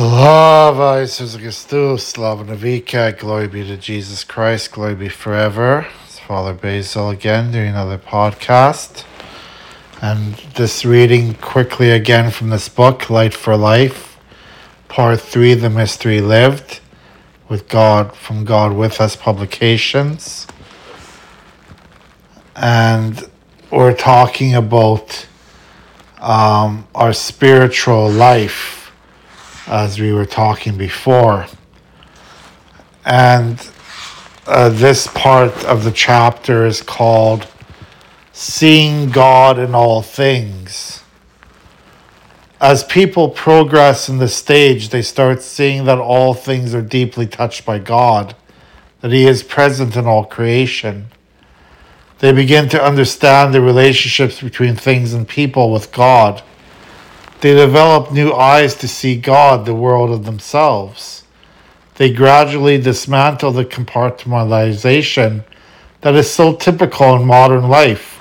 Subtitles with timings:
[0.00, 5.86] Slava Jesus Christus, Slava Navika, glory be to Jesus Christ, glory be forever.
[6.06, 9.04] It's Father Basil again doing another podcast.
[10.00, 14.16] And this reading quickly again from this book, Light for Life,
[14.88, 16.80] Part 3 The Mystery Lived,
[17.50, 20.46] with God, from God with Us Publications.
[22.56, 23.28] And
[23.70, 25.26] we're talking about
[26.20, 28.79] um, our spiritual life
[29.70, 31.46] as we were talking before.
[33.04, 33.70] And
[34.46, 37.46] uh, this part of the chapter is called
[38.32, 41.04] Seeing God in All Things.
[42.60, 47.64] As people progress in the stage, they start seeing that all things are deeply touched
[47.64, 48.34] by God,
[49.02, 51.06] that He is present in all creation.
[52.18, 56.42] They begin to understand the relationships between things and people with God
[57.40, 61.24] they develop new eyes to see God, the world, of themselves.
[61.96, 65.44] They gradually dismantle the compartmentalization
[66.00, 68.18] that is so typical in modern life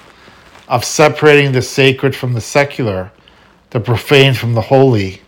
[0.67, 3.11] of separating the sacred from the secular,
[3.71, 5.21] the profane from the holy.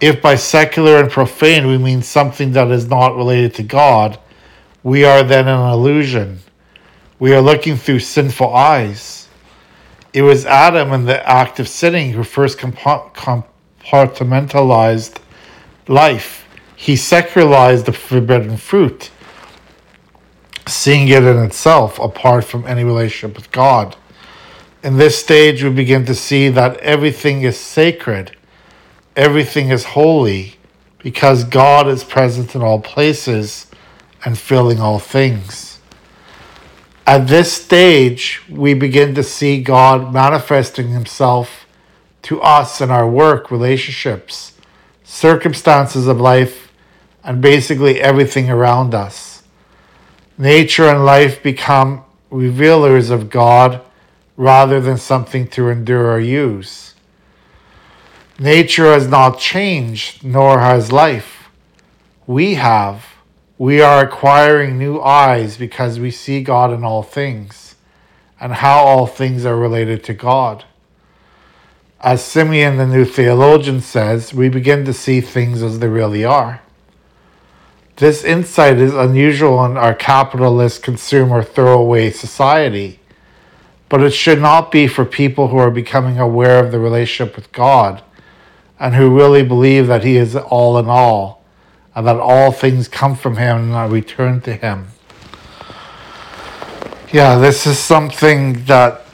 [0.00, 4.18] If by secular and profane we mean something that is not related to God,
[4.82, 6.38] we are then an illusion.
[7.18, 9.27] We are looking through sinful eyes.
[10.12, 15.18] It was Adam in the act of sinning who first compartmentalized
[15.86, 16.48] life.
[16.74, 19.10] He secularized the forbidden fruit,
[20.66, 23.96] seeing it in itself apart from any relationship with God.
[24.82, 28.36] In this stage, we begin to see that everything is sacred,
[29.16, 30.54] everything is holy,
[30.98, 33.66] because God is present in all places
[34.24, 35.77] and filling all things.
[37.08, 41.66] At this stage, we begin to see God manifesting Himself
[42.20, 44.52] to us in our work, relationships,
[45.04, 46.70] circumstances of life,
[47.24, 49.42] and basically everything around us.
[50.36, 53.80] Nature and life become revealers of God
[54.36, 56.94] rather than something to endure or use.
[58.38, 61.48] Nature has not changed, nor has life.
[62.26, 63.17] We have.
[63.58, 67.74] We are acquiring new eyes because we see God in all things
[68.40, 70.64] and how all things are related to God.
[72.00, 76.62] As Simeon, the new theologian, says, we begin to see things as they really are.
[77.96, 83.00] This insight is unusual in our capitalist, consumer, throwaway society,
[83.88, 87.50] but it should not be for people who are becoming aware of the relationship with
[87.50, 88.04] God
[88.78, 91.37] and who really believe that He is all in all
[91.98, 94.86] and that all things come from Him and return to Him.
[97.12, 99.04] Yeah, this is something that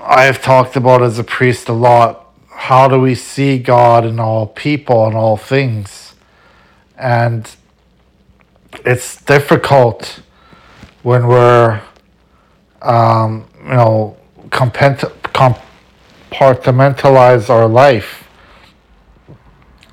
[0.00, 2.26] I have talked about as a priest a lot.
[2.50, 6.14] How do we see God in all people and all things?
[6.98, 7.48] And
[8.84, 10.20] it's difficult
[11.04, 11.80] when we're,
[12.82, 14.16] um, you know,
[14.50, 18.28] compartmentalize our life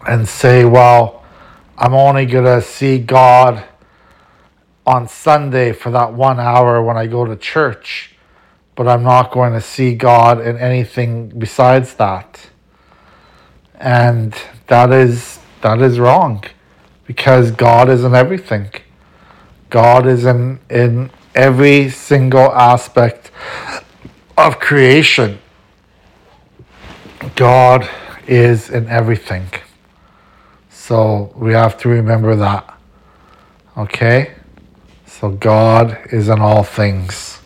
[0.08, 1.13] and say, well,
[1.78, 3.64] I'm only going to see God
[4.86, 8.16] on Sunday for that one hour when I go to church,
[8.76, 12.50] but I'm not going to see God in anything besides that.
[13.76, 14.36] And
[14.68, 16.44] that is that is wrong
[17.06, 18.70] because God is in everything.
[19.70, 23.32] God is in in every single aspect
[24.38, 25.40] of creation.
[27.36, 27.90] God
[28.28, 29.48] is in everything.
[30.94, 32.78] So we have to remember that.
[33.76, 34.36] Okay?
[35.08, 37.40] So God is in all things.